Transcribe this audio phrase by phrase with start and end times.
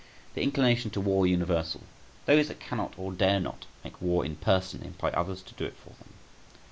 [0.33, 1.81] The inclination to war universal;
[2.25, 5.77] those that cannot or dare not make war in person employ others to do it
[5.77, 6.13] for them.